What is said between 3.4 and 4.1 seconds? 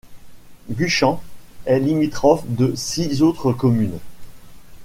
communes.